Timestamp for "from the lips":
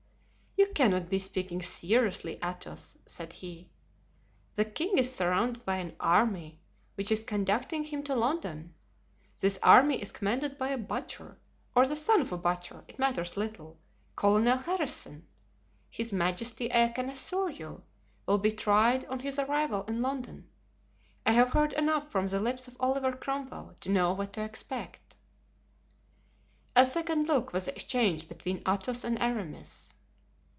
22.11-22.67